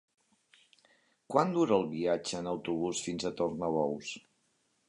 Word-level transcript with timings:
Quant 1.33 1.53
dura 1.57 1.77
el 1.77 1.85
viatge 1.93 2.39
en 2.41 2.51
autobús 2.55 3.05
fins 3.09 3.29
a 3.31 3.37
Tornabous? 3.43 4.15